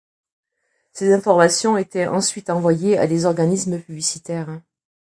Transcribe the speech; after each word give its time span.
Ces 0.93 1.13
informations 1.13 1.77
étaient 1.77 2.07
ensuite 2.07 2.49
envoyées 2.49 2.97
à 2.97 3.05
des 3.05 3.25
organismes 3.25 3.79
publicitaires. 3.79 4.59